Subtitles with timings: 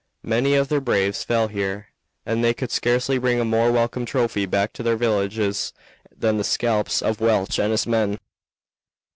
[0.23, 1.89] Many of their braves fell here,
[2.25, 5.73] and they could scarcely bring a more welcome trophy back to their villages
[6.17, 8.17] than the scalps of Welch and his men."